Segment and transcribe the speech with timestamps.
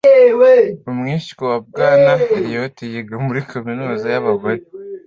[0.89, 4.61] Umwishywa wa Bwana Eliot yiga muri kaminuza yabagore